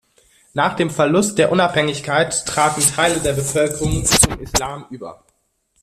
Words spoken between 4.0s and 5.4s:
zum Islam über.